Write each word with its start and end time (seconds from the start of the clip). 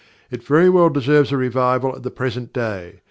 It 0.31 0.41
very 0.41 0.67
well 0.67 0.89
deserves 0.89 1.31
a 1.31 1.37
revival 1.37 1.95
at 1.95 2.01
the 2.01 2.09
present 2.09 2.53
day. 2.53 2.95